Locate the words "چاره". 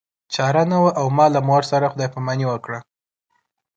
0.33-0.63